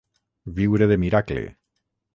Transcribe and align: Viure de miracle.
Viure 0.61 0.89
de 0.93 0.99
miracle. 1.05 1.47